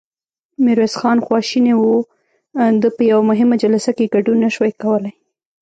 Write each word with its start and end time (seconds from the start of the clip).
ميرويس 0.63 0.93
خان 1.01 1.17
خواشينی 1.25 1.73
و، 1.77 1.83
ده 2.81 2.89
په 2.95 3.03
يوه 3.11 3.23
مهمه 3.31 3.55
جلسه 3.63 3.91
کې 3.97 4.11
ګډون 4.13 4.37
نه 4.43 4.49
شوای 4.55 4.73
کولای. 4.81 5.13